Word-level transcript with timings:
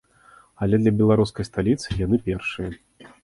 Але 0.65 0.79
для 0.83 0.93
беларускай 1.01 1.47
сталіцы 1.49 1.99
яны 2.05 2.21
першыя. 2.29 2.71